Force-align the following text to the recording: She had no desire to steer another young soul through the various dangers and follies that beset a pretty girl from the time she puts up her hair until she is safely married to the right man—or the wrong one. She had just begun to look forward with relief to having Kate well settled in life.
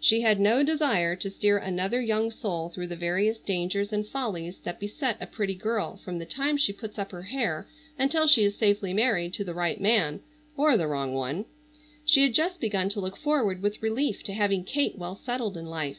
She 0.00 0.22
had 0.22 0.40
no 0.40 0.64
desire 0.64 1.14
to 1.14 1.30
steer 1.30 1.56
another 1.56 2.00
young 2.00 2.32
soul 2.32 2.68
through 2.68 2.88
the 2.88 2.96
various 2.96 3.38
dangers 3.38 3.92
and 3.92 4.04
follies 4.04 4.58
that 4.64 4.80
beset 4.80 5.16
a 5.20 5.26
pretty 5.28 5.54
girl 5.54 5.98
from 5.98 6.18
the 6.18 6.26
time 6.26 6.56
she 6.56 6.72
puts 6.72 6.98
up 6.98 7.12
her 7.12 7.22
hair 7.22 7.64
until 7.96 8.26
she 8.26 8.42
is 8.42 8.56
safely 8.56 8.92
married 8.92 9.32
to 9.34 9.44
the 9.44 9.54
right 9.54 9.80
man—or 9.80 10.76
the 10.76 10.88
wrong 10.88 11.14
one. 11.14 11.44
She 12.04 12.24
had 12.24 12.34
just 12.34 12.58
begun 12.60 12.88
to 12.88 13.00
look 13.00 13.16
forward 13.16 13.62
with 13.62 13.80
relief 13.80 14.24
to 14.24 14.32
having 14.32 14.64
Kate 14.64 14.98
well 14.98 15.14
settled 15.14 15.56
in 15.56 15.66
life. 15.66 15.98